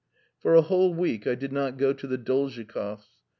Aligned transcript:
For 0.39 0.55
a 0.55 0.63
whole 0.63 0.95
week 0.95 1.27
I 1.27 1.35
did 1.35 1.51
not 1.53 1.77
go 1.77 1.93
to 1.93 2.07
the 2.07 2.17
Dolzhikovs*. 2.17 3.05